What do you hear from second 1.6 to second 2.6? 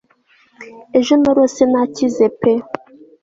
nakize pe